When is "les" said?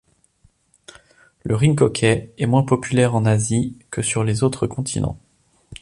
4.23-4.41